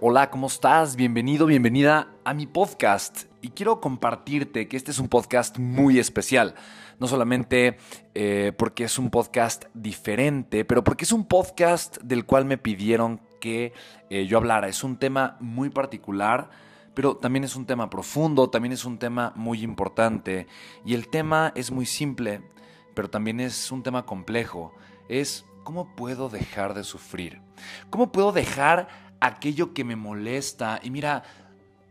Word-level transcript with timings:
Hola, 0.00 0.30
¿cómo 0.30 0.46
estás? 0.46 0.94
Bienvenido, 0.94 1.46
bienvenida 1.46 2.08
a 2.24 2.34
mi 2.34 2.46
podcast. 2.46 3.24
Y 3.40 3.48
quiero 3.48 3.80
compartirte 3.80 4.68
que 4.68 4.76
este 4.76 4.90
es 4.90 4.98
un 4.98 5.08
podcast 5.08 5.56
muy 5.58 5.98
especial 5.98 6.54
no 6.98 7.06
solamente 7.06 7.78
eh, 8.14 8.52
porque 8.56 8.84
es 8.84 8.98
un 8.98 9.10
podcast 9.10 9.66
diferente, 9.74 10.64
pero 10.64 10.82
porque 10.84 11.04
es 11.04 11.12
un 11.12 11.26
podcast 11.26 11.98
del 12.02 12.24
cual 12.24 12.44
me 12.44 12.58
pidieron 12.58 13.20
que 13.40 13.72
eh, 14.10 14.26
yo 14.26 14.38
hablara. 14.38 14.68
Es 14.68 14.84
un 14.84 14.96
tema 14.96 15.36
muy 15.40 15.70
particular, 15.70 16.50
pero 16.94 17.16
también 17.16 17.44
es 17.44 17.56
un 17.56 17.66
tema 17.66 17.90
profundo, 17.90 18.50
también 18.50 18.72
es 18.72 18.84
un 18.84 18.98
tema 18.98 19.32
muy 19.36 19.62
importante. 19.62 20.46
Y 20.84 20.94
el 20.94 21.08
tema 21.08 21.52
es 21.54 21.70
muy 21.70 21.86
simple, 21.86 22.42
pero 22.94 23.10
también 23.10 23.40
es 23.40 23.70
un 23.70 23.82
tema 23.82 24.06
complejo. 24.06 24.72
Es 25.08 25.44
cómo 25.64 25.94
puedo 25.96 26.28
dejar 26.28 26.74
de 26.74 26.84
sufrir. 26.84 27.40
¿Cómo 27.90 28.12
puedo 28.12 28.32
dejar 28.32 29.05
aquello 29.20 29.74
que 29.74 29.84
me 29.84 29.96
molesta? 29.96 30.80
Y 30.82 30.90
mira, 30.90 31.22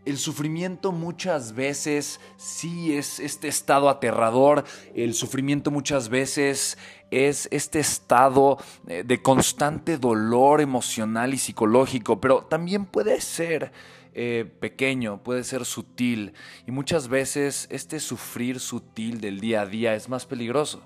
el 0.06 0.18
sufrimiento 0.18 0.92
muchas 0.92 1.54
veces 1.54 2.20
sí 2.38 2.95
es 2.95 3.20
este 3.20 3.48
estado 3.48 3.90
aterrador, 3.90 4.64
el 4.94 5.14
sufrimiento 5.16 5.72
muchas 5.72 6.09
veces 6.09 6.78
es 7.12 7.48
este 7.52 7.80
estado 7.80 8.58
eh, 8.88 9.03
de 9.06 9.22
constante 9.22 9.98
dolor 9.98 10.62
emocional 10.62 11.34
y 11.34 11.38
psicológico, 11.38 12.22
pero 12.22 12.44
también 12.44 12.86
puede 12.86 13.20
ser 13.22 13.72
eh, 14.13 14.50
pequeño, 14.59 15.24
puede 15.24 15.44
ser 15.44 15.66
sutil. 15.66 16.34
Y 16.68 16.72
muchas 16.72 17.07
veces 17.07 17.68
este 17.72 18.00
sufrir 18.00 18.59
sutil 18.59 19.19
del 19.19 19.40
día 19.40 19.62
a 19.62 19.66
día 19.66 19.96
es 19.96 20.07
más 20.07 20.25
peligroso 20.25 20.81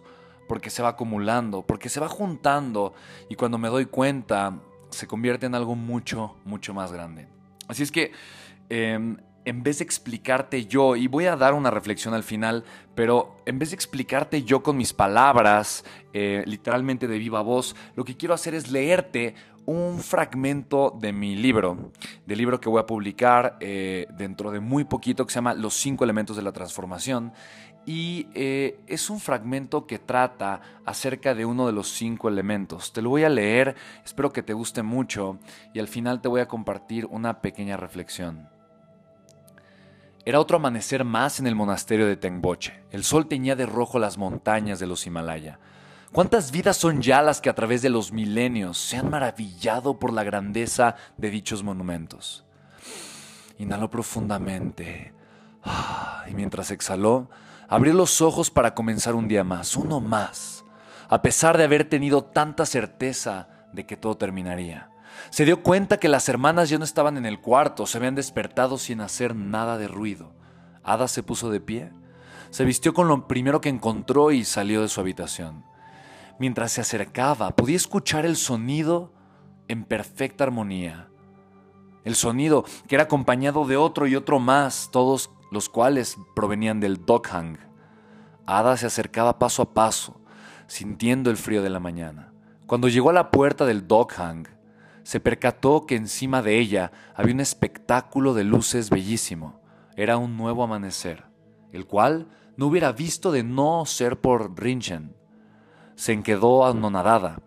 porque 0.48 0.72
se 0.72 0.82
va 0.82 0.90
acumulando, 0.90 1.62
porque 1.62 1.90
se 1.90 2.00
va 2.00 2.08
juntando. 2.08 2.94
Y 3.30 3.36
cuando 3.36 3.60
me 3.60 3.68
doy 3.68 3.86
cuenta 3.86 4.60
se 4.92 5.08
convierte 5.08 5.46
en 5.46 5.56
algo 5.56 5.76
mucho, 5.76 6.38
mucho 6.46 6.74
más 6.74 6.92
grande. 6.92 7.28
Así 7.68 7.84
es 7.84 7.92
que 7.92 8.12
Em, 8.70 9.18
en 9.46 9.64
vez 9.64 9.80
de 9.80 9.84
explicarte 9.84 10.68
yo, 10.68 10.96
y 10.96 11.08
voy 11.08 11.26
a 11.26 11.36
dar 11.36 11.56
una 11.56 11.72
reflexión 11.72 12.14
al 12.14 12.22
final, 12.24 12.66
pero 12.94 13.38
en 13.48 13.58
vez 13.58 13.72
de 13.72 13.76
explicarte 13.76 14.44
yo 14.44 14.62
con 14.62 14.78
mis 14.78 14.94
palabras, 14.94 15.84
eh, 16.14 16.44
literalmente 16.46 17.08
de 17.08 17.18
viva 17.18 17.42
voz, 17.42 17.76
lo 17.96 18.06
que 18.06 18.16
quiero 18.16 18.36
hacer 18.36 18.54
es 18.54 18.70
leerte 18.70 19.34
un 19.66 20.00
fragmento 20.00 20.96
de 21.00 21.14
mi 21.14 21.36
libro, 21.36 21.92
del 22.28 22.38
libro 22.38 22.60
que 22.60 22.70
voy 22.70 22.80
a 22.80 22.86
publicar 22.86 23.58
eh, 23.60 24.06
dentro 24.18 24.52
de 24.52 24.60
muy 24.60 24.84
poquito, 24.84 25.26
que 25.26 25.32
se 25.32 25.38
llama 25.38 25.56
Los 25.56 25.74
cinco 25.74 26.04
elementos 26.04 26.36
de 26.36 26.44
la 26.44 26.52
transformación. 26.52 27.34
Y 27.92 28.28
eh, 28.36 28.80
es 28.86 29.10
un 29.10 29.20
fragmento 29.20 29.88
que 29.88 29.98
trata 29.98 30.62
acerca 30.86 31.34
de 31.34 31.44
uno 31.44 31.66
de 31.66 31.74
los 31.74 31.90
cinco 31.90 32.30
elementos. 32.30 32.94
Te 32.94 33.02
lo 33.02 33.10
voy 33.10 33.24
a 33.24 33.30
leer, 33.30 33.76
espero 34.06 34.32
que 34.32 34.44
te 34.44 34.54
guste 34.54 34.84
mucho 34.84 35.40
y 35.74 35.80
al 35.80 35.88
final 35.88 36.22
te 36.22 36.28
voy 36.28 36.42
a 36.42 36.48
compartir 36.48 37.08
una 37.08 37.42
pequeña 37.42 37.78
reflexión. 37.78 38.48
Era 40.24 40.40
otro 40.40 40.58
amanecer 40.58 41.04
más 41.04 41.40
en 41.40 41.48
el 41.48 41.56
monasterio 41.56 42.06
de 42.06 42.16
Tengboche. 42.16 42.80
El 42.92 43.04
sol 43.04 43.28
teñía 43.28 43.56
de 43.56 43.66
rojo 43.66 43.98
las 43.98 44.20
montañas 44.20 44.78
de 44.78 44.86
los 44.86 45.08
Himalaya. 45.08 45.58
¿Cuántas 46.12 46.52
vidas 46.52 46.78
son 46.78 47.02
ya 47.02 47.24
las 47.24 47.42
que 47.42 47.50
a 47.50 47.56
través 47.56 47.82
de 47.82 47.90
los 47.90 48.12
milenios 48.12 48.78
se 48.78 48.98
han 48.98 49.10
maravillado 49.10 49.98
por 49.98 50.14
la 50.14 50.24
grandeza 50.24 50.96
de 51.18 51.32
dichos 51.32 51.64
monumentos? 51.64 52.46
Inhaló 53.58 53.90
profundamente 53.90 55.12
y 56.30 56.36
mientras 56.36 56.70
exhaló, 56.70 57.30
abrió 57.70 57.94
los 57.94 58.22
ojos 58.22 58.50
para 58.50 58.74
comenzar 58.74 59.16
un 59.16 59.28
día 59.28 59.44
más, 59.44 59.76
uno 59.76 60.02
más, 60.02 60.66
a 61.08 61.22
pesar 61.22 61.58
de 61.58 61.64
haber 61.64 61.88
tenido 61.88 62.24
tanta 62.24 62.66
certeza 62.66 63.48
de 63.72 63.86
que 63.86 63.96
todo 63.96 64.18
terminaría. 64.18 64.90
Se 65.30 65.46
dio 65.46 65.62
cuenta 65.62 65.98
que 65.98 66.10
las 66.10 66.28
hermanas 66.30 66.70
ya 66.70 66.78
no 66.78 66.84
estaban 66.84 67.18
en 67.18 67.26
el 67.26 67.40
cuarto, 67.40 67.86
se 67.86 67.98
habían 67.98 68.16
despertado 68.16 68.78
sin 68.78 69.02
hacer 69.02 69.36
nada 69.36 69.78
de 69.78 69.88
ruido. 69.88 70.34
Ada 70.84 71.08
se 71.08 71.24
puso 71.24 71.52
de 71.52 71.62
pie, 71.62 71.92
se 72.50 72.66
vistió 72.66 72.94
con 72.94 73.08
lo 73.08 73.28
primero 73.28 73.62
que 73.62 73.70
encontró 73.70 74.32
y 74.32 74.44
salió 74.46 74.82
de 74.82 74.88
su 74.88 75.00
habitación. 75.00 75.64
Mientras 76.40 76.72
se 76.72 76.82
acercaba, 76.82 77.56
podía 77.56 77.76
escuchar 77.76 78.26
el 78.26 78.38
sonido 78.38 79.14
en 79.68 79.84
perfecta 79.84 80.46
armonía. 80.46 81.10
El 82.06 82.16
sonido 82.16 82.64
que 82.88 82.96
era 82.96 83.04
acompañado 83.04 83.66
de 83.66 83.78
otro 83.78 84.08
y 84.08 84.16
otro 84.16 84.40
más, 84.40 84.90
todos 84.92 85.30
los 85.52 85.70
cuales 85.70 86.18
provenían 86.36 86.80
del 86.80 87.06
Doghang. 87.06 87.58
Ada 88.46 88.78
se 88.78 88.88
acercaba 88.88 89.40
paso 89.40 89.62
a 89.62 89.74
paso, 89.74 90.22
sintiendo 90.68 91.30
el 91.30 91.38
frío 91.38 91.62
de 91.62 91.70
la 91.70 91.80
mañana. 91.80 92.34
Cuando 92.66 92.88
llegó 92.88 93.10
a 93.10 93.14
la 93.14 93.32
puerta 93.32 93.66
del 93.66 93.88
Doghang, 93.88 94.48
se 95.04 95.20
percató 95.20 95.86
que 95.86 95.96
encima 95.96 96.42
de 96.42 96.60
ella 96.60 96.92
había 97.16 97.34
un 97.34 97.40
espectáculo 97.40 98.34
de 98.34 98.44
luces 98.44 98.90
bellísimo. 98.90 99.60
Era 99.96 100.18
un 100.18 100.38
nuevo 100.38 100.64
amanecer, 100.64 101.26
el 101.72 101.88
cual 101.88 102.28
no 102.58 102.68
hubiera 102.68 102.92
visto 102.92 103.32
de 103.32 103.44
no 103.44 103.86
ser 103.86 104.20
por 104.20 104.60
Rinchen. 104.60 105.16
Se 105.96 106.22
quedó 106.22 106.66
anonadada, 106.66 107.42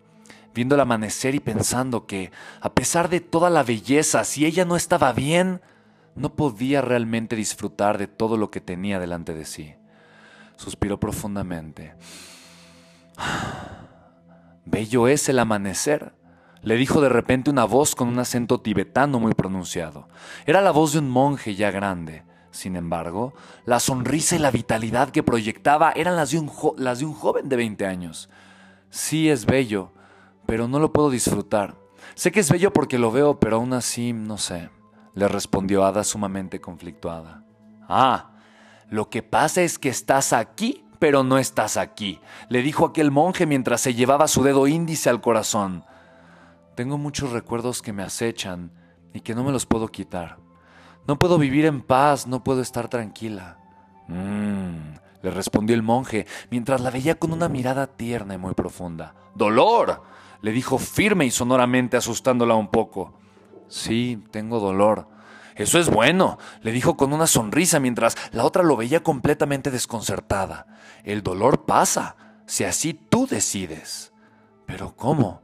viendo 0.53 0.75
el 0.75 0.81
amanecer 0.81 1.35
y 1.35 1.39
pensando 1.39 2.05
que, 2.05 2.31
a 2.61 2.73
pesar 2.73 3.09
de 3.09 3.19
toda 3.19 3.49
la 3.49 3.63
belleza, 3.63 4.23
si 4.23 4.45
ella 4.45 4.65
no 4.65 4.75
estaba 4.75 5.13
bien, 5.13 5.61
no 6.15 6.35
podía 6.35 6.81
realmente 6.81 7.35
disfrutar 7.35 7.97
de 7.97 8.07
todo 8.07 8.37
lo 8.37 8.51
que 8.51 8.61
tenía 8.61 8.99
delante 8.99 9.33
de 9.33 9.45
sí. 9.45 9.75
Suspiró 10.55 10.99
profundamente. 10.99 11.95
Bello 14.65 15.07
es 15.07 15.27
el 15.29 15.39
amanecer 15.39 16.13
le 16.63 16.77
dijo 16.77 17.01
de 17.01 17.09
repente 17.09 17.49
una 17.49 17.65
voz 17.65 17.93
con 17.93 18.07
un 18.07 18.19
acento 18.19 18.61
tibetano 18.61 19.19
muy 19.19 19.33
pronunciado. 19.33 20.07
Era 20.45 20.61
la 20.61 20.71
voz 20.71 20.93
de 20.93 20.99
un 20.99 21.09
monje 21.09 21.55
ya 21.55 21.71
grande. 21.71 22.23
Sin 22.51 22.75
embargo, 22.77 23.33
la 23.65 23.79
sonrisa 23.79 24.37
y 24.37 24.39
la 24.39 24.51
vitalidad 24.51 25.09
que 25.09 25.23
proyectaba 25.23 25.91
eran 25.91 26.15
las 26.15 26.31
de 26.31 26.39
un, 26.39 26.51
las 26.77 26.99
de 26.99 27.05
un 27.05 27.13
joven 27.13 27.49
de 27.49 27.57
20 27.57 27.85
años. 27.85 28.29
Sí 28.89 29.29
es 29.29 29.45
bello, 29.45 29.91
pero 30.45 30.67
no 30.69 30.79
lo 30.79 30.93
puedo 30.93 31.09
disfrutar. 31.09 31.75
Sé 32.15 32.31
que 32.31 32.39
es 32.39 32.49
bello 32.49 32.71
porque 32.71 32.99
lo 32.99 33.11
veo, 33.11 33.39
pero 33.39 33.57
aún 33.57 33.73
así 33.73 34.13
no 34.13 34.37
sé, 34.37 34.69
le 35.13 35.27
respondió 35.27 35.85
Ada 35.85 36.03
sumamente 36.03 36.59
conflictuada. 36.59 37.43
Ah, 37.87 38.31
lo 38.89 39.09
que 39.09 39.23
pasa 39.23 39.61
es 39.61 39.79
que 39.79 39.89
estás 39.89 40.33
aquí, 40.33 40.85
pero 40.99 41.23
no 41.23 41.37
estás 41.37 41.77
aquí, 41.77 42.19
le 42.49 42.61
dijo 42.61 42.85
aquel 42.85 43.11
monje 43.11 43.45
mientras 43.45 43.81
se 43.81 43.93
llevaba 43.93 44.27
su 44.27 44.43
dedo 44.43 44.67
índice 44.67 45.09
al 45.09 45.21
corazón. 45.21 45.83
Tengo 46.75 46.97
muchos 46.97 47.31
recuerdos 47.31 47.81
que 47.81 47.93
me 47.93 48.03
acechan 48.03 48.71
y 49.13 49.21
que 49.21 49.35
no 49.35 49.43
me 49.43 49.51
los 49.51 49.65
puedo 49.65 49.87
quitar. 49.89 50.37
No 51.07 51.19
puedo 51.19 51.37
vivir 51.37 51.65
en 51.65 51.81
paz, 51.81 52.25
no 52.27 52.43
puedo 52.43 52.61
estar 52.61 52.87
tranquila. 52.87 53.57
Mmm, 54.07 54.95
le 55.21 55.31
respondió 55.31 55.75
el 55.75 55.83
monje, 55.83 56.25
mientras 56.49 56.81
la 56.81 56.89
veía 56.89 57.15
con 57.15 57.33
una 57.33 57.49
mirada 57.49 57.87
tierna 57.87 58.35
y 58.35 58.37
muy 58.37 58.53
profunda. 58.53 59.13
¡Dolor! 59.35 60.03
le 60.41 60.51
dijo 60.51 60.77
firme 60.77 61.25
y 61.25 61.31
sonoramente, 61.31 61.95
asustándola 61.95 62.55
un 62.55 62.67
poco. 62.67 63.13
Sí, 63.73 64.23
tengo 64.29 64.59
dolor. 64.59 65.07
Eso 65.55 65.79
es 65.79 65.89
bueno, 65.89 66.37
le 66.61 66.71
dijo 66.71 66.95
con 66.95 67.11
una 67.11 67.25
sonrisa 67.25 67.79
mientras 67.79 68.15
la 68.31 68.45
otra 68.45 68.61
lo 68.61 68.77
veía 68.77 69.01
completamente 69.01 69.71
desconcertada. 69.71 70.67
El 71.03 71.23
dolor 71.23 71.65
pasa, 71.65 72.15
si 72.45 72.65
así 72.65 72.93
tú 72.93 73.25
decides. 73.25 74.13
Pero 74.67 74.95
¿cómo? 74.95 75.41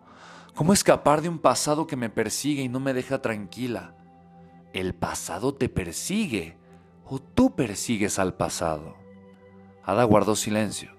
¿Cómo 0.54 0.74
escapar 0.74 1.24
de 1.24 1.30
un 1.30 1.40
pasado 1.40 1.88
que 1.88 1.96
me 1.96 2.12
persigue 2.12 2.62
y 2.62 2.70
no 2.70 2.80
me 2.80 2.94
deja 2.94 3.20
tranquila? 3.20 3.96
¿El 4.74 4.94
pasado 4.94 5.56
te 5.56 5.68
persigue 5.68 6.56
o 7.06 7.18
tú 7.20 7.56
persigues 7.56 8.20
al 8.20 8.36
pasado? 8.36 8.96
Ada 9.84 10.04
guardó 10.04 10.36
silencio. 10.36 10.96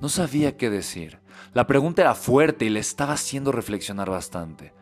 No 0.00 0.08
sabía 0.08 0.56
qué 0.56 0.70
decir. 0.70 1.20
La 1.52 1.66
pregunta 1.66 2.00
era 2.00 2.14
fuerte 2.14 2.64
y 2.64 2.70
le 2.70 2.80
estaba 2.80 3.12
haciendo 3.12 3.52
reflexionar 3.52 4.08
bastante. 4.08 4.72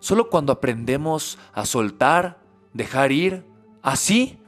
Solo 0.00 0.30
cuando 0.30 0.52
aprendemos 0.52 1.38
a 1.52 1.66
soltar, 1.66 2.38
dejar 2.72 3.12
ir, 3.12 3.44
así, 3.82 4.38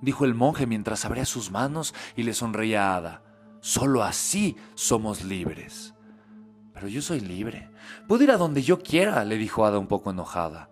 dijo 0.00 0.24
el 0.24 0.34
monje 0.34 0.66
mientras 0.66 1.04
abría 1.04 1.24
sus 1.24 1.50
manos 1.50 1.94
y 2.16 2.22
le 2.22 2.34
sonreía 2.34 2.92
a 2.92 2.96
Ada. 2.96 3.22
Solo 3.60 4.02
así 4.02 4.56
somos 4.74 5.24
libres. 5.24 5.94
Pero 6.72 6.88
yo 6.88 7.02
soy 7.02 7.20
libre. 7.20 7.70
Puedo 8.08 8.24
ir 8.24 8.30
a 8.30 8.36
donde 8.36 8.62
yo 8.62 8.78
quiera, 8.78 9.24
le 9.24 9.36
dijo 9.36 9.66
Ada 9.66 9.78
un 9.78 9.86
poco 9.86 10.10
enojada. 10.10 10.70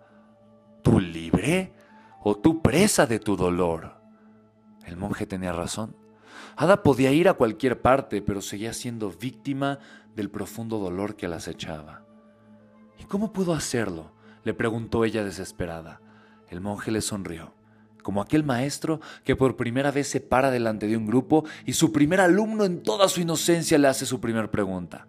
¿Tú 0.81 0.99
libre? 0.99 1.73
¿O 2.21 2.35
tú 2.35 2.61
presa 2.61 3.05
de 3.05 3.19
tu 3.19 3.35
dolor? 3.35 4.01
El 4.85 4.97
monje 4.97 5.25
tenía 5.25 5.53
razón. 5.53 5.95
Ada 6.55 6.83
podía 6.83 7.11
ir 7.11 7.29
a 7.29 7.33
cualquier 7.33 7.81
parte, 7.81 8.21
pero 8.21 8.41
seguía 8.41 8.73
siendo 8.73 9.11
víctima 9.11 9.79
del 10.15 10.29
profundo 10.29 10.79
dolor 10.79 11.15
que 11.15 11.27
la 11.27 11.37
acechaba. 11.37 12.03
¿Y 12.97 13.03
cómo 13.05 13.31
pudo 13.31 13.53
hacerlo? 13.53 14.11
Le 14.43 14.53
preguntó 14.53 15.05
ella 15.05 15.23
desesperada. 15.23 16.01
El 16.49 16.61
monje 16.61 16.91
le 16.91 17.01
sonrió, 17.01 17.53
como 18.03 18.21
aquel 18.21 18.43
maestro 18.43 19.01
que 19.23 19.35
por 19.35 19.55
primera 19.55 19.91
vez 19.91 20.07
se 20.07 20.19
para 20.19 20.51
delante 20.51 20.87
de 20.87 20.97
un 20.97 21.05
grupo 21.05 21.45
y 21.65 21.73
su 21.73 21.91
primer 21.91 22.21
alumno 22.21 22.65
en 22.65 22.81
toda 22.81 23.07
su 23.07 23.21
inocencia 23.21 23.77
le 23.77 23.87
hace 23.87 24.05
su 24.05 24.19
primera 24.19 24.49
pregunta. 24.49 25.07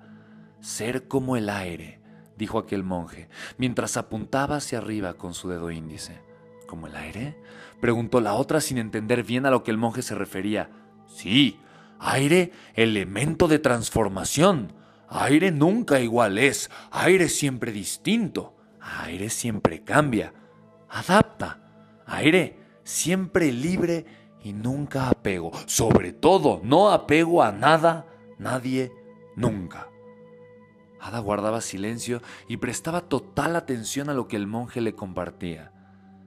Ser 0.61 1.09
como 1.09 1.37
el 1.37 1.49
aire, 1.49 2.01
dijo 2.37 2.59
aquel 2.59 2.83
monje, 2.83 3.29
mientras 3.57 3.97
apuntaba 3.97 4.57
hacia 4.57 4.79
arriba 4.79 5.15
con 5.15 5.35
su 5.35 5.49
dedo 5.49 5.71
índice. 5.71 6.21
¿Como 6.67 6.87
el 6.87 6.97
aire? 6.97 7.37
preguntó 7.81 8.21
la 8.21 8.35
otra 8.35 8.61
sin 8.61 8.79
entender 8.79 9.25
bien 9.25 9.47
a 9.47 9.51
lo 9.51 9.65
que 9.65 9.71
el 9.71 9.79
monje 9.79 10.03
se 10.03 10.15
refería. 10.15 10.71
Sí, 11.09 11.59
aire, 11.99 12.53
elemento 12.75 13.49
de 13.49 13.59
transformación. 13.59 14.73
Aire 15.09 15.51
nunca 15.51 16.01
igual 16.01 16.39
es, 16.39 16.71
aire 16.93 17.29
siempre 17.29 17.73
distinto, 17.73 18.55
aire 18.99 19.31
siempre 19.31 19.83
cambia, 19.85 20.33
adapta, 20.89 22.03
aire 22.07 22.59
siempre 22.85 23.53
libre 23.53 24.07
y 24.43 24.53
nunca 24.53 25.09
apego. 25.09 25.53
Sobre 25.67 26.13
todo, 26.13 26.61
no 26.65 26.91
apego 26.91 27.43
a 27.43 27.53
nada, 27.53 28.07
nadie, 28.39 28.93
nunca. 29.37 29.89
Ada 31.01 31.19
guardaba 31.21 31.61
silencio 31.61 32.21
y 32.49 32.59
prestaba 32.59 33.03
total 33.03 33.57
atención 33.57 34.11
a 34.11 34.15
lo 34.15 34.29
que 34.29 34.37
el 34.37 34.47
monje 34.47 34.81
le 34.81 34.95
compartía. 34.95 35.73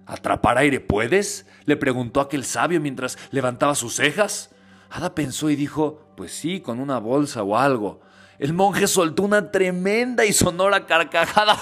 ¿Atrapar 0.05 0.57
aire 0.57 0.79
puedes? 0.79 1.45
le 1.65 1.77
preguntó 1.77 2.19
aquel 2.21 2.43
sabio 2.43 2.81
mientras 2.81 3.17
levantaba 3.31 3.75
sus 3.75 3.95
cejas. 3.95 4.49
Ada 4.89 5.15
pensó 5.15 5.49
y 5.49 5.55
dijo, 5.55 6.13
pues 6.17 6.33
sí, 6.33 6.59
con 6.59 6.79
una 6.79 6.99
bolsa 6.99 7.43
o 7.43 7.57
algo. 7.57 8.01
El 8.39 8.53
monje 8.53 8.87
soltó 8.87 9.23
una 9.23 9.51
tremenda 9.51 10.25
y 10.25 10.33
sonora 10.33 10.85
carcajada. 10.85 11.57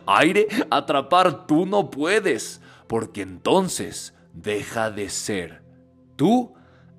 Aire, 0.06 0.48
atrapar 0.70 1.46
tú 1.46 1.66
no 1.66 1.90
puedes, 1.90 2.60
porque 2.86 3.22
entonces 3.22 4.14
deja 4.32 4.90
de 4.90 5.08
ser. 5.10 5.62
Tú, 6.16 6.54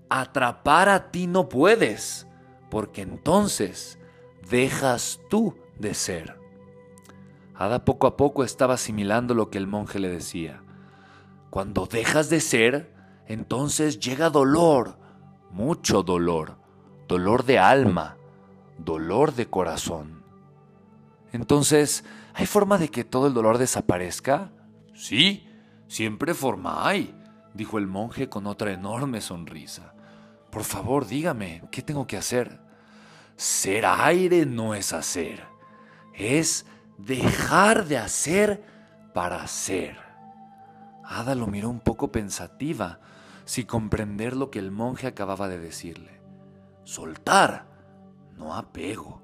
atrapar 0.09 0.89
a 0.89 1.11
ti 1.11 1.27
no 1.27 1.49
puedes, 1.49 2.27
porque 2.69 3.01
entonces 3.01 3.99
dejas 4.49 5.19
tú 5.29 5.55
de 5.79 5.93
ser. 5.93 6.39
Ada 7.55 7.85
poco 7.85 8.07
a 8.07 8.17
poco 8.17 8.43
estaba 8.43 8.73
asimilando 8.73 9.33
lo 9.33 9.49
que 9.49 9.57
el 9.57 9.67
monje 9.67 9.99
le 9.99 10.09
decía. 10.09 10.61
Cuando 11.49 11.85
dejas 11.85 12.29
de 12.29 12.41
ser, 12.41 12.93
entonces 13.27 13.99
llega 13.99 14.29
dolor, 14.29 14.99
mucho 15.51 16.03
dolor, 16.03 16.57
dolor 17.07 17.45
de 17.45 17.59
alma, 17.59 18.14
dolor 18.77 19.33
de 19.33 19.47
corazón. 19.47 20.23
Entonces, 21.31 22.03
¿hay 22.33 22.45
forma 22.45 22.77
de 22.77 22.89
que 22.89 23.03
todo 23.03 23.27
el 23.27 23.33
dolor 23.33 23.57
desaparezca? 23.57 24.51
Sí, 24.93 25.47
siempre 25.87 26.33
forma 26.33 26.87
hay, 26.87 27.13
dijo 27.53 27.77
el 27.77 27.87
monje 27.87 28.29
con 28.29 28.47
otra 28.47 28.71
enorme 28.71 29.21
sonrisa. 29.21 29.93
Por 30.51 30.63
favor, 30.63 31.05
dígame, 31.05 31.63
¿qué 31.71 31.81
tengo 31.81 32.07
que 32.07 32.17
hacer? 32.17 32.59
Ser 33.35 33.85
aire 33.85 34.45
no 34.45 34.73
es 34.73 34.93
hacer, 34.93 35.43
es 36.13 36.65
dejar 36.97 37.85
de 37.85 37.97
hacer 37.97 38.63
para 39.13 39.45
ser. 39.47 39.97
Ada 41.03 41.35
lo 41.35 41.47
miró 41.47 41.69
un 41.69 41.81
poco 41.81 42.11
pensativa, 42.11 42.99
sin 43.43 43.65
comprender 43.65 44.35
lo 44.35 44.49
que 44.49 44.59
el 44.59 44.71
monje 44.71 45.07
acababa 45.07 45.47
de 45.49 45.59
decirle. 45.59 46.21
Soltar, 46.83 47.74
no 48.37 48.55
apego, 48.55 49.21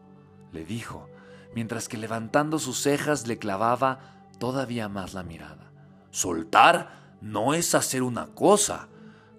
le 0.51 0.65
dijo, 0.65 1.09
mientras 1.55 1.87
que 1.87 1.97
levantando 1.97 2.59
sus 2.59 2.81
cejas 2.81 3.27
le 3.27 3.37
clavaba 3.37 3.99
todavía 4.39 4.89
más 4.89 5.13
la 5.13 5.23
mirada. 5.23 5.71
Soltar 6.11 7.17
no 7.21 7.53
es 7.53 7.75
hacer 7.75 8.03
una 8.03 8.27
cosa. 8.27 8.87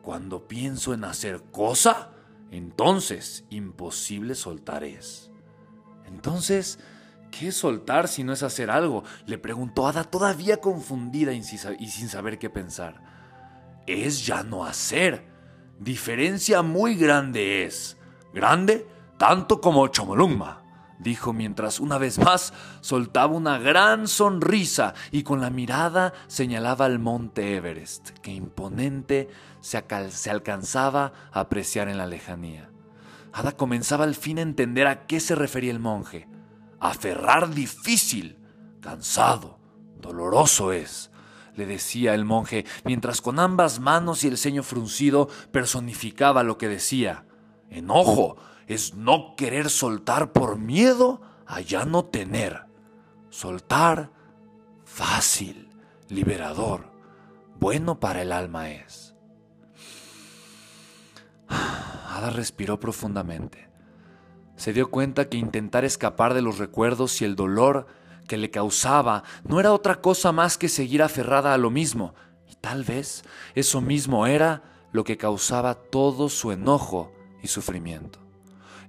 Cuando 0.03 0.49
pienso 0.49 0.95
en 0.95 1.05
hacer 1.05 1.43
cosa, 1.51 2.11
entonces 2.51 3.45
imposible 3.51 4.35
soltar 4.35 4.85
es. 4.85 5.31
Entonces, 6.07 6.79
¿qué 7.31 7.49
es 7.49 7.57
soltar 7.57 8.09
si 8.09 8.25
no 8.25 8.33
es 8.33 8.43
hacer 8.43 8.71
algo? 8.71 9.05
Le 9.27 9.39
preguntó 9.39 9.87
Ada 9.87 10.05
todavía 10.05 10.59
confundida 10.59 11.33
y 11.33 11.43
sin 11.43 12.09
saber 12.09 12.39
qué 12.39 12.51
pensar 12.51 13.13
es 13.87 14.27
ya 14.27 14.43
no 14.43 14.65
hacer. 14.65 15.25
Diferencia 15.79 16.63
muy 16.63 16.95
grande 16.95 17.65
es. 17.65 17.97
Grande 18.33 18.87
tanto 19.23 19.61
como 19.61 19.87
Chomolungma, 19.87 20.65
dijo 20.99 21.33
mientras 21.33 21.79
una 21.79 21.97
vez 21.97 22.19
más 22.19 22.53
soltaba 22.81 23.33
una 23.33 23.57
gran 23.57 24.09
sonrisa 24.09 24.95
y 25.13 25.23
con 25.23 25.41
la 25.41 25.49
mirada 25.49 26.13
señalaba 26.27 26.87
al 26.87 26.99
monte 26.99 27.55
Everest, 27.55 28.11
que 28.19 28.33
imponente 28.33 29.29
se, 29.61 29.81
se 30.11 30.29
alcanzaba 30.29 31.13
a 31.31 31.39
apreciar 31.39 31.87
en 31.87 31.99
la 31.99 32.09
lejanía. 32.09 32.73
Ada 33.33 33.53
comenzaba 33.53 34.03
al 34.03 34.17
fin 34.17 34.39
a 34.39 34.43
entender 34.43 34.89
a 34.89 35.07
qué 35.07 35.21
se 35.21 35.37
refería 35.37 35.71
el 35.71 35.79
monje. 35.79 36.27
Aferrar 36.81 37.55
difícil, 37.55 38.41
cansado, 38.81 39.61
doloroso 40.01 40.73
es 40.73 41.13
le 41.55 41.67
decía 41.67 42.15
el 42.15 42.25
monje, 42.25 42.65
mientras 42.85 43.21
con 43.21 43.39
ambas 43.39 43.79
manos 43.79 44.25
y 44.25 44.27
el 44.27 44.37
ceño 44.37 44.65
fruncido 44.65 45.29
personificaba 45.53 46.43
lo 46.43 46.59
que 46.59 46.67
decía. 46.67 47.25
Enojo 47.71 48.37
es 48.67 48.95
no 48.95 49.35
querer 49.37 49.71
soltar 49.71 50.33
por 50.33 50.59
miedo 50.59 51.21
a 51.47 51.61
ya 51.61 51.85
no 51.85 52.05
tener. 52.05 52.67
Soltar 53.31 54.11
fácil, 54.85 55.71
liberador, 56.09 56.93
bueno 57.59 58.01
para 58.01 58.23
el 58.23 58.33
alma 58.33 58.71
es. 58.71 59.15
Ada 61.49 62.31
respiró 62.31 62.79
profundamente. 62.79 63.69
Se 64.57 64.73
dio 64.73 64.91
cuenta 64.91 65.29
que 65.29 65.39
intentar 65.39 65.85
escapar 65.85 66.35
de 66.35 66.43
los 66.43 66.59
recuerdos 66.59 67.21
y 67.21 67.25
el 67.25 67.37
dolor 67.37 67.87
que 68.29 68.37
le 68.37 68.51
causaba 68.51 69.25
no 69.45 69.61
era 69.61 69.73
otra 69.73 70.01
cosa 70.01 70.33
más 70.33 70.57
que 70.57 70.69
seguir 70.69 71.03
aferrada 71.03 71.53
a 71.55 71.59
lo 71.59 71.71
mismo, 71.71 72.15
y 72.49 72.55
tal 72.57 72.85
vez 72.85 73.25
eso 73.55 73.81
mismo 73.81 74.27
era 74.27 74.63
lo 74.93 75.05
que 75.05 75.17
causaba 75.17 75.75
todo 75.75 76.29
su 76.29 76.53
enojo 76.53 77.13
y 77.43 77.49
sufrimiento. 77.49 78.22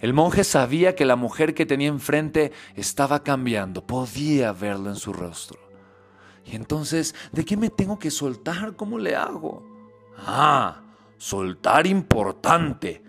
El 0.04 0.14
monje 0.14 0.44
sabía 0.44 0.96
que 0.96 1.06
la 1.06 1.16
mujer 1.16 1.54
que 1.54 1.66
tenía 1.66 1.88
enfrente 1.88 2.52
estaba 2.76 3.24
cambiando, 3.24 3.88
podía 3.88 4.52
verlo 4.52 4.90
en 4.90 4.98
su 4.98 5.14
rostro. 5.14 5.58
Y 6.44 6.58
entonces, 6.58 7.16
¿de 7.32 7.46
qué 7.46 7.56
me 7.56 7.70
tengo 7.70 7.98
que 7.98 8.12
soltar? 8.12 8.76
¿Cómo 8.76 9.00
le 9.00 9.16
hago? 9.16 9.66
Ah, 10.18 10.82
soltar 11.16 11.88
importante. 11.88 13.02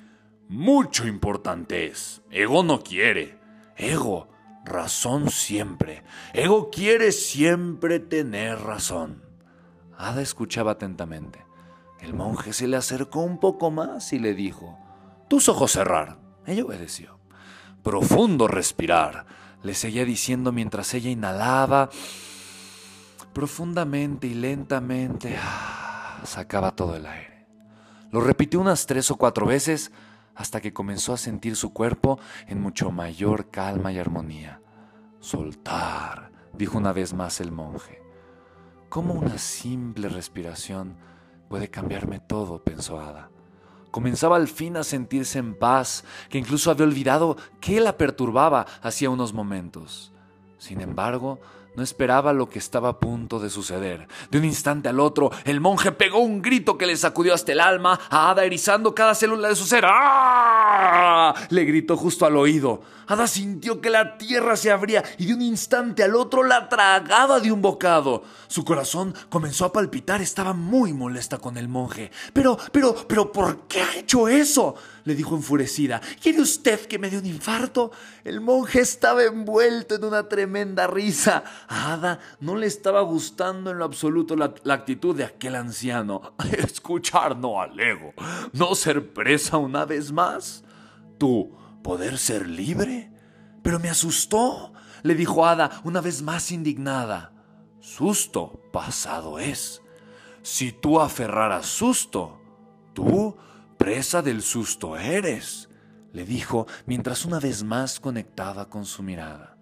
Mucho 0.46 1.08
importante 1.08 1.86
es. 1.86 2.22
Ego 2.30 2.62
no 2.62 2.80
quiere. 2.84 3.40
Ego 3.76 4.28
razón 4.64 5.30
siempre. 5.30 6.04
Ego 6.32 6.70
quiere 6.70 7.10
siempre 7.10 7.98
tener 7.98 8.60
razón. 8.60 9.24
Ada 9.98 10.22
escuchaba 10.22 10.70
atentamente. 10.70 11.44
El 12.00 12.14
monje 12.14 12.52
se 12.52 12.68
le 12.68 12.76
acercó 12.76 13.18
un 13.18 13.40
poco 13.40 13.72
más 13.72 14.12
y 14.12 14.20
le 14.20 14.32
dijo, 14.32 14.78
tus 15.28 15.48
ojos 15.48 15.72
cerrar. 15.72 16.22
Ella 16.46 16.64
obedeció. 16.64 17.18
Profundo 17.82 18.48
respirar, 18.48 19.26
le 19.62 19.74
seguía 19.74 20.04
diciendo 20.04 20.52
mientras 20.52 20.94
ella 20.94 21.10
inhalaba 21.10 21.90
profundamente 23.32 24.26
y 24.26 24.34
lentamente. 24.34 25.36
Ah, 25.38 26.20
sacaba 26.24 26.70
todo 26.70 26.96
el 26.96 27.04
aire. 27.04 27.46
Lo 28.10 28.20
repitió 28.20 28.60
unas 28.60 28.86
tres 28.86 29.10
o 29.10 29.16
cuatro 29.16 29.44
veces 29.44 29.90
hasta 30.34 30.60
que 30.60 30.72
comenzó 30.72 31.12
a 31.12 31.18
sentir 31.18 31.56
su 31.56 31.72
cuerpo 31.72 32.18
en 32.46 32.60
mucho 32.60 32.90
mayor 32.90 33.50
calma 33.50 33.92
y 33.92 33.98
armonía. 33.98 34.60
Soltar, 35.20 36.30
dijo 36.52 36.78
una 36.78 36.92
vez 36.92 37.12
más 37.12 37.40
el 37.40 37.50
monje. 37.50 38.02
¿Cómo 38.88 39.14
una 39.14 39.38
simple 39.38 40.08
respiración 40.08 40.96
puede 41.48 41.68
cambiarme 41.70 42.20
todo? 42.20 42.62
pensó 42.62 43.00
Ada. 43.00 43.30
Comenzaba 43.94 44.34
al 44.34 44.48
fin 44.48 44.76
a 44.76 44.82
sentirse 44.82 45.38
en 45.38 45.54
paz, 45.54 46.02
que 46.28 46.36
incluso 46.36 46.68
había 46.72 46.84
olvidado 46.84 47.36
qué 47.60 47.78
la 47.78 47.96
perturbaba 47.96 48.66
hacía 48.82 49.08
unos 49.08 49.32
momentos. 49.32 50.10
Sin 50.58 50.80
embargo, 50.80 51.38
no 51.74 51.82
esperaba 51.82 52.32
lo 52.32 52.48
que 52.48 52.58
estaba 52.58 52.88
a 52.90 53.00
punto 53.00 53.40
de 53.40 53.50
suceder. 53.50 54.06
De 54.30 54.38
un 54.38 54.44
instante 54.44 54.88
al 54.88 55.00
otro, 55.00 55.30
el 55.44 55.60
monje 55.60 55.92
pegó 55.92 56.18
un 56.18 56.42
grito 56.42 56.78
que 56.78 56.86
le 56.86 56.96
sacudió 56.96 57.34
hasta 57.34 57.52
el 57.52 57.60
alma, 57.60 57.98
a 58.10 58.30
Ada 58.30 58.44
erizando 58.44 58.94
cada 58.94 59.14
célula 59.14 59.48
de 59.48 59.56
su 59.56 59.64
ser. 59.64 59.84
¡Ah! 59.86 61.34
Le 61.50 61.64
gritó 61.64 61.96
justo 61.96 62.26
al 62.26 62.36
oído. 62.36 62.82
Ada 63.06 63.26
sintió 63.26 63.80
que 63.80 63.90
la 63.90 64.16
tierra 64.16 64.56
se 64.56 64.70
abría 64.70 65.02
y 65.18 65.26
de 65.26 65.34
un 65.34 65.42
instante 65.42 66.02
al 66.02 66.14
otro 66.14 66.42
la 66.42 66.68
tragaba 66.68 67.40
de 67.40 67.52
un 67.52 67.60
bocado. 67.60 68.22
Su 68.46 68.64
corazón 68.64 69.14
comenzó 69.28 69.66
a 69.66 69.72
palpitar, 69.72 70.22
estaba 70.22 70.52
muy 70.54 70.92
molesta 70.92 71.38
con 71.38 71.56
el 71.56 71.68
monje. 71.68 72.10
Pero, 72.32 72.56
pero, 72.72 72.94
pero, 73.06 73.30
¿por 73.30 73.66
qué 73.66 73.82
ha 73.82 73.96
hecho 73.96 74.28
eso? 74.28 74.74
Le 75.04 75.14
dijo 75.14 75.36
enfurecida. 75.36 76.00
¿Quiere 76.20 76.40
usted 76.40 76.86
que 76.86 76.98
me 76.98 77.10
dé 77.10 77.18
un 77.18 77.26
infarto? 77.26 77.92
El 78.24 78.40
monje 78.40 78.80
estaba 78.80 79.22
envuelto 79.22 79.94
en 79.94 80.04
una 80.04 80.28
tremenda 80.28 80.86
risa. 80.86 81.44
A 81.68 81.94
Ada 81.94 82.20
no 82.40 82.56
le 82.56 82.66
estaba 82.66 83.02
gustando 83.02 83.70
en 83.70 83.78
lo 83.78 83.84
absoluto 83.84 84.34
la, 84.36 84.54
la 84.64 84.74
actitud 84.74 85.14
de 85.14 85.24
aquel 85.24 85.54
anciano. 85.54 86.34
Escuchar 86.52 87.36
no 87.36 87.60
al 87.60 87.78
ego, 87.78 88.12
no 88.52 88.74
ser 88.74 89.12
presa 89.12 89.58
una 89.58 89.84
vez 89.84 90.10
más. 90.12 90.64
Tú 91.18 91.54
¿Poder 91.84 92.16
ser 92.16 92.48
libre? 92.48 93.12
Pero 93.62 93.78
me 93.78 93.90
asustó, 93.90 94.72
le 95.02 95.14
dijo 95.14 95.46
Ada 95.46 95.82
una 95.84 96.00
vez 96.00 96.22
más 96.22 96.50
indignada. 96.50 97.34
Susto 97.78 98.62
pasado 98.72 99.38
es. 99.38 99.82
Si 100.40 100.72
tú 100.72 100.98
aferraras 100.98 101.66
susto, 101.66 102.40
tú 102.94 103.36
presa 103.84 104.22
del 104.22 104.40
susto 104.40 104.96
eres, 104.96 105.68
le 106.14 106.24
dijo 106.24 106.66
mientras 106.86 107.26
una 107.26 107.38
vez 107.38 107.64
más 107.64 108.00
conectaba 108.00 108.70
con 108.70 108.86
su 108.86 109.02
mirada. 109.02 109.58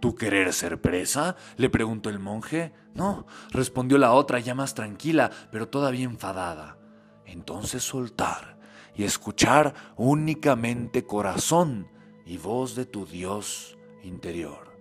¿Tú 0.00 0.16
querer 0.16 0.52
ser 0.52 0.80
presa? 0.80 1.36
le 1.56 1.70
preguntó 1.70 2.10
el 2.10 2.18
monje. 2.18 2.72
No, 2.94 3.28
respondió 3.52 3.96
la 3.96 4.12
otra 4.12 4.40
ya 4.40 4.56
más 4.56 4.74
tranquila, 4.74 5.30
pero 5.52 5.68
todavía 5.68 6.04
enfadada. 6.04 6.78
Entonces 7.24 7.84
soltar 7.84 8.58
y 8.96 9.04
escuchar 9.04 9.72
únicamente 9.96 11.06
corazón 11.06 11.86
y 12.26 12.38
voz 12.38 12.74
de 12.74 12.86
tu 12.86 13.06
Dios 13.06 13.78
interior. 14.02 14.76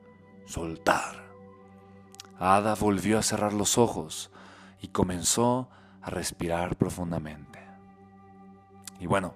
Soltar. 0.48 1.30
Ada 2.40 2.74
volvió 2.74 3.20
a 3.20 3.22
cerrar 3.22 3.54
los 3.54 3.78
ojos 3.78 4.32
y 4.82 4.88
comenzó 4.88 5.70
a 6.02 6.10
respirar 6.10 6.76
profundamente. 6.76 7.49
Y 9.00 9.08
bueno, 9.08 9.36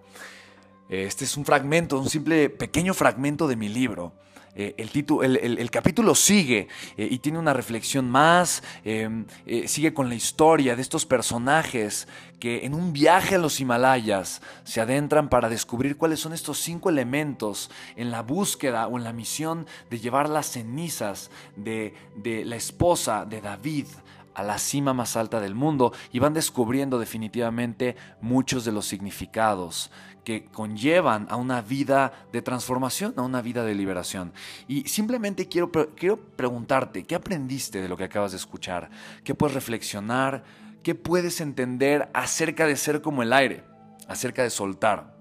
este 0.90 1.26
es 1.26 1.38
un 1.38 1.46
fragmento, 1.46 2.00
un 2.00 2.10
simple 2.10 2.50
pequeño 2.50 2.94
fragmento 2.94 3.48
de 3.48 3.56
mi 3.56 3.70
libro. 3.70 4.14
Eh, 4.56 4.76
el, 4.78 4.92
título, 4.92 5.24
el, 5.24 5.72
capítulo 5.72 6.14
sigue 6.14 6.68
eh, 6.96 7.08
y 7.10 7.18
tiene 7.18 7.40
una 7.40 7.54
reflexión 7.54 8.08
más, 8.08 8.62
em, 8.84 9.26
eh, 9.48 9.68
sigue 9.68 9.96
con 9.96 10.10
la 10.10 10.16
historia 10.16 10.76
de 10.76 10.82
estos 10.84 11.08
personajes 11.08 12.08
que 12.40 12.64
en 12.64 12.76
un 12.76 12.94
viaje 12.94 13.34
a 13.34 13.40
los 13.40 13.60
Himalayas 13.60 14.44
se 14.64 14.80
adentran 14.80 15.28
para 15.28 15.50
descubrir 15.50 15.98
cuáles 15.98 16.20
son 16.20 16.34
estos 16.34 16.60
cinco 16.60 16.92
elementos 16.92 17.72
en 17.96 18.12
la 18.12 18.22
búsqueda 18.22 18.86
o 18.86 18.98
en 19.00 19.04
la 19.04 19.14
misión 19.14 19.66
de 19.90 20.00
llevar 20.00 20.30
las 20.30 20.52
cenizas 20.52 21.32
de, 21.56 21.96
de 22.16 22.46
la 22.46 22.56
esposa 22.56 23.26
de 23.26 23.42
David 23.42 23.88
a 24.36 24.44
la 24.44 24.58
cima 24.58 24.94
más 24.94 25.16
alta 25.16 25.40
del 25.40 25.56
mundo 25.56 25.94
y 26.12 26.20
van 26.20 26.34
descubriendo 26.34 27.00
definitivamente 27.00 27.96
muchos 28.22 28.66
de 28.66 28.72
los 28.72 28.86
significados 28.86 29.92
que 30.24 30.46
conllevan 30.46 31.28
a 31.30 31.36
una 31.36 31.62
vida 31.62 32.14
de 32.32 32.42
transformación, 32.42 33.14
a 33.18 33.22
una 33.22 33.42
vida 33.42 33.64
de 33.64 33.76
liberación. 33.76 34.34
Y 34.68 34.88
simplemente 34.88 35.48
quiero, 35.48 35.72
quiero 35.96 36.18
preguntarte, 36.18 37.04
¿qué 37.04 37.16
aprendiste 37.16 37.82
de 37.82 37.90
lo 37.90 37.98
que 37.98 38.06
acabas 38.06 38.32
de 38.32 38.38
escuchar? 38.38 38.90
¿Qué 39.24 39.36
puedes 39.36 39.54
reflexionar? 39.54 40.44
¿Qué 40.82 40.96
puedes 40.96 41.42
entender 41.42 42.10
acerca 42.14 42.68
de 42.68 42.76
ser 42.76 43.02
como 43.02 43.24
el 43.24 43.34
aire? 43.34 43.64
Acerca 44.08 44.44
de 44.44 44.50
soltar. 44.50 45.14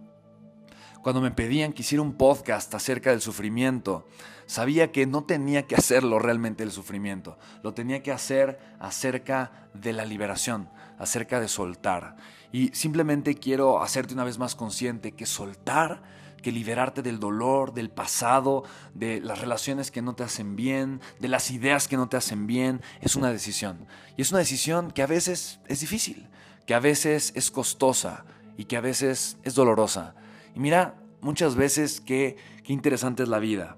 Cuando 1.02 1.20
me 1.20 1.32
pedían 1.32 1.72
que 1.72 1.82
hiciera 1.82 2.00
un 2.00 2.14
podcast 2.14 2.72
acerca 2.74 3.10
del 3.10 3.20
sufrimiento, 3.20 4.06
sabía 4.46 4.92
que 4.92 5.04
no 5.04 5.24
tenía 5.24 5.66
que 5.66 5.74
hacerlo 5.74 6.20
realmente 6.20 6.62
el 6.62 6.70
sufrimiento, 6.70 7.38
lo 7.64 7.74
tenía 7.74 8.04
que 8.04 8.12
hacer 8.12 8.60
acerca 8.78 9.68
de 9.74 9.92
la 9.92 10.04
liberación, 10.04 10.70
acerca 11.00 11.40
de 11.40 11.48
soltar. 11.48 12.14
Y 12.52 12.68
simplemente 12.68 13.34
quiero 13.34 13.82
hacerte 13.82 14.14
una 14.14 14.22
vez 14.22 14.38
más 14.38 14.54
consciente 14.54 15.10
que 15.10 15.26
soltar, 15.26 16.04
que 16.40 16.52
liberarte 16.52 17.02
del 17.02 17.18
dolor, 17.18 17.74
del 17.74 17.90
pasado, 17.90 18.62
de 18.94 19.20
las 19.20 19.40
relaciones 19.40 19.90
que 19.90 20.02
no 20.02 20.14
te 20.14 20.22
hacen 20.22 20.54
bien, 20.54 21.00
de 21.18 21.26
las 21.26 21.50
ideas 21.50 21.88
que 21.88 21.96
no 21.96 22.08
te 22.08 22.16
hacen 22.16 22.46
bien, 22.46 22.80
es 23.00 23.16
una 23.16 23.32
decisión. 23.32 23.88
Y 24.16 24.22
es 24.22 24.30
una 24.30 24.38
decisión 24.38 24.92
que 24.92 25.02
a 25.02 25.08
veces 25.08 25.58
es 25.66 25.80
difícil, 25.80 26.28
que 26.64 26.74
a 26.74 26.80
veces 26.80 27.32
es 27.34 27.50
costosa 27.50 28.24
y 28.56 28.66
que 28.66 28.76
a 28.76 28.80
veces 28.80 29.36
es 29.42 29.56
dolorosa. 29.56 30.14
Y 30.54 30.60
mira, 30.60 30.94
muchas 31.20 31.56
veces 31.56 32.00
qué, 32.00 32.36
qué 32.64 32.72
interesante 32.72 33.22
es 33.22 33.28
la 33.28 33.38
vida. 33.38 33.76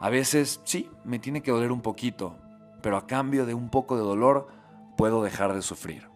A 0.00 0.10
veces 0.10 0.60
sí, 0.64 0.90
me 1.04 1.18
tiene 1.18 1.42
que 1.42 1.50
doler 1.50 1.72
un 1.72 1.80
poquito, 1.80 2.36
pero 2.82 2.96
a 2.96 3.06
cambio 3.06 3.46
de 3.46 3.54
un 3.54 3.68
poco 3.68 3.96
de 3.96 4.02
dolor 4.02 4.48
puedo 4.96 5.22
dejar 5.22 5.54
de 5.54 5.62
sufrir. 5.62 6.08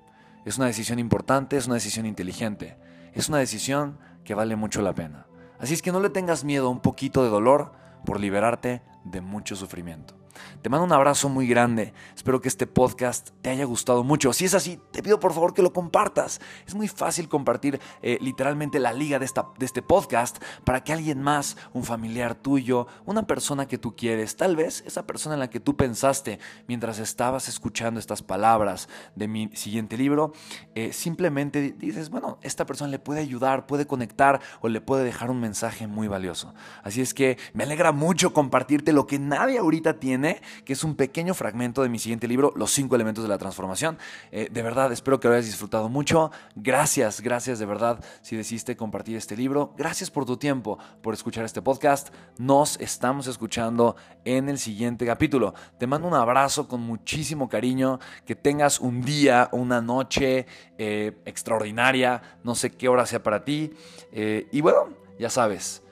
Es 0.44 0.56
una 0.56 0.66
decisión 0.66 0.99
importante, 0.99 1.56
es 1.56 1.66
una 1.66 1.76
decisión 1.76 2.06
inteligente, 2.06 2.76
es 3.12 3.28
una 3.28 3.38
decisión 3.38 3.99
que 4.25 4.35
vale 4.35 4.56
mucho 4.56 4.82
la 4.82 4.94
pena. 4.94 5.26
Así 5.59 5.75
es 5.75 5.82
que 5.82 5.92
no 5.92 6.00
le 6.00 6.11
tengas 6.11 6.44
miedo 6.44 6.66
a 6.66 6.71
un 6.71 6.80
poquito 6.80 7.23
de 7.23 7.30
dolor 7.30 7.73
por 8.04 8.18
liberarte 8.18 8.82
de 9.04 9.21
mucho 9.21 9.54
sufrimiento. 9.54 10.22
Te 10.62 10.69
mando 10.69 10.85
un 10.85 10.93
abrazo 10.93 11.29
muy 11.29 11.47
grande. 11.47 11.93
Espero 12.15 12.41
que 12.41 12.49
este 12.49 12.67
podcast 12.67 13.31
te 13.43 13.51
haya 13.51 13.65
gustado 13.65 14.05
mucho. 14.05 14.33
Si 14.33 14.45
es 14.45 14.55
así, 14.55 14.79
te 14.91 15.03
pido 15.03 15.19
por 15.21 15.33
favor 15.33 15.55
que 15.55 15.62
lo 15.62 15.73
compartas. 15.73 16.41
Es 16.67 16.75
muy 16.75 16.89
fácil 16.89 17.29
compartir 17.29 17.81
eh, 18.03 18.19
literalmente 18.21 18.79
la 18.79 18.93
liga 18.93 19.19
de, 19.19 19.25
esta, 19.25 19.49
de 19.59 19.67
este 19.67 19.83
podcast 19.83 20.43
para 20.65 20.85
que 20.85 20.93
alguien 20.93 21.21
más, 21.23 21.57
un 21.73 21.85
familiar 21.85 22.35
tuyo, 22.35 22.87
una 23.05 23.27
persona 23.27 23.67
que 23.67 23.79
tú 23.79 23.97
quieres, 23.97 24.37
tal 24.37 24.57
vez 24.57 24.83
esa 24.87 25.07
persona 25.07 25.35
en 25.35 25.41
la 25.41 25.51
que 25.51 25.61
tú 25.61 25.77
pensaste 25.77 26.39
mientras 26.69 26.99
estabas 26.99 27.49
escuchando 27.49 27.99
estas 27.99 28.23
palabras 28.23 28.89
de 29.17 29.29
mi 29.29 29.51
siguiente 29.55 29.97
libro, 29.97 30.33
eh, 30.75 30.93
simplemente 30.93 31.73
dices, 31.73 32.11
bueno, 32.11 32.39
esta 32.43 32.67
persona 32.67 32.91
le 32.91 32.99
puede 32.99 33.21
ayudar, 33.21 33.67
puede 33.67 33.87
conectar 33.87 34.41
o 34.61 34.69
le 34.69 34.81
puede 34.81 35.05
dejar 35.05 35.31
un 35.31 35.41
mensaje 35.41 35.87
muy 35.87 36.09
valioso. 36.09 36.55
Así 36.83 37.01
es 37.01 37.15
que 37.15 37.39
me 37.53 37.65
alegra 37.65 37.93
mucho 37.93 38.33
compartirte 38.33 38.93
lo 38.93 39.07
que 39.07 39.19
nadie 39.19 39.59
ahorita 39.59 39.99
tiene 39.99 40.22
que 40.64 40.73
es 40.73 40.85
un 40.85 40.95
pequeño 40.95 41.35
fragmento 41.35 41.83
de 41.83 41.88
mi 41.88 41.99
siguiente 41.99 42.29
libro, 42.29 42.52
Los 42.57 42.71
cinco 42.73 42.95
elementos 42.95 43.25
de 43.25 43.29
la 43.29 43.38
transformación. 43.38 43.99
Eh, 44.31 44.49
de 44.50 44.62
verdad, 44.62 44.93
espero 44.93 45.21
que 45.21 45.29
lo 45.29 45.35
hayas 45.35 45.47
disfrutado 45.47 45.88
mucho. 45.88 46.31
Gracias, 46.55 47.21
gracias 47.21 47.59
de 47.59 47.67
verdad 47.67 48.02
si 48.23 48.37
decidiste 48.37 48.76
compartir 48.76 49.17
este 49.17 49.37
libro. 49.37 49.75
Gracias 49.76 50.11
por 50.11 50.25
tu 50.25 50.37
tiempo, 50.37 50.79
por 51.02 51.14
escuchar 51.14 51.45
este 51.45 51.62
podcast. 51.62 52.14
Nos 52.38 52.79
estamos 52.81 53.26
escuchando 53.26 53.97
en 54.25 54.49
el 54.49 54.59
siguiente 54.59 55.05
capítulo. 55.05 55.55
Te 55.79 55.87
mando 55.87 56.09
un 56.09 56.14
abrazo 56.14 56.69
con 56.69 56.81
muchísimo 56.81 57.49
cariño. 57.49 57.99
Que 58.25 58.37
tengas 58.37 58.81
un 58.81 59.02
día, 59.02 59.49
una 59.52 59.81
noche 59.81 60.47
eh, 60.79 61.21
extraordinaria. 61.25 62.23
No 62.45 62.55
sé 62.55 62.71
qué 62.71 62.88
hora 62.88 63.07
sea 63.07 63.23
para 63.23 63.45
ti. 63.45 63.73
Eh, 64.12 64.49
y 64.52 64.61
bueno, 64.61 64.88
ya 65.19 65.31
sabes, 65.31 65.83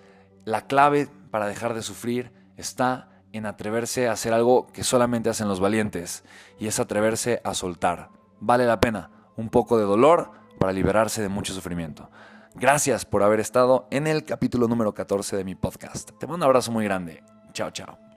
la 0.45 0.67
clave 0.67 1.09
para 1.31 1.47
dejar 1.47 1.75
de 1.75 1.83
sufrir 1.83 2.33
está 2.57 3.20
en 3.33 3.47
atreverse 3.47 4.09
a 4.09 4.13
hacer 4.13 4.33
algo 4.33 4.67
que 4.73 4.85
solamente 4.85 5.31
hacen 5.31 5.49
los 5.49 5.61
valientes, 5.61 6.25
y 6.59 6.67
es 6.67 6.81
atreverse 6.81 7.41
a 7.45 7.55
soltar. 7.55 8.11
Vale 8.41 8.67
la 8.67 8.81
pena 8.81 9.11
un 9.37 9.49
poco 9.49 9.79
de 9.79 9.85
dolor 9.85 10.31
para 10.59 10.73
liberarse 10.73 11.23
de 11.23 11.29
mucho 11.29 11.55
sufrimiento. 11.55 12.11
Gracias 12.55 13.05
por 13.05 13.23
haber 13.23 13.41
estado 13.41 13.87
en 13.91 14.07
el 14.07 14.25
capítulo 14.25 14.69
número 14.69 14.93
14 14.93 15.37
de 15.37 15.45
mi 15.45 15.55
podcast. 15.55 16.11
Te 16.19 16.27
mando 16.27 16.37
un 16.37 16.43
abrazo 16.43 16.73
muy 16.73 16.85
grande. 16.85 17.23
Chao, 17.53 17.71
chao. 17.71 18.10